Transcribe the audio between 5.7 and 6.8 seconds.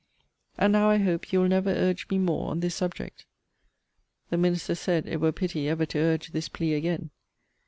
to urge this plea